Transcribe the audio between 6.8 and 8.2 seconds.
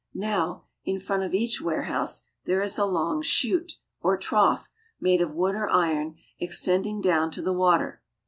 down to the water.